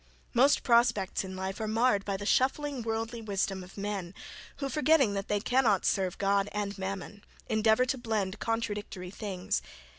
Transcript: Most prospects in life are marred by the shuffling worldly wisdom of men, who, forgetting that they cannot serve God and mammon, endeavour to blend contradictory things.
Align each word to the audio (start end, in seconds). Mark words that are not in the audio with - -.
Most 0.33 0.63
prospects 0.63 1.23
in 1.23 1.35
life 1.35 1.59
are 1.61 1.67
marred 1.67 2.05
by 2.05 2.17
the 2.17 2.25
shuffling 2.25 2.81
worldly 2.81 3.21
wisdom 3.21 3.63
of 3.63 3.77
men, 3.77 4.15
who, 4.55 4.67
forgetting 4.67 5.13
that 5.13 5.27
they 5.27 5.39
cannot 5.39 5.85
serve 5.85 6.17
God 6.17 6.49
and 6.53 6.75
mammon, 6.75 7.23
endeavour 7.47 7.85
to 7.85 7.99
blend 7.99 8.39
contradictory 8.39 9.11
things. 9.11 9.61